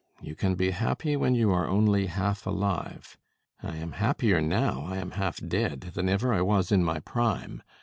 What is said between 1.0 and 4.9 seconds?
when you are only half alive. I am happier now